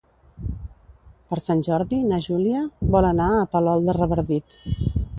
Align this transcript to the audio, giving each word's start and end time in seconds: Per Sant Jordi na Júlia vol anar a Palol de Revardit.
Per 1.33 1.37
Sant 1.49 1.61
Jordi 1.69 2.01
na 2.13 2.21
Júlia 2.29 2.65
vol 2.97 3.11
anar 3.13 3.31
a 3.37 3.47
Palol 3.55 3.89
de 3.91 4.01
Revardit. 4.03 4.61